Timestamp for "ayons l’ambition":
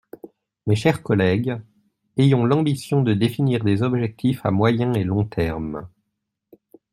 2.17-3.03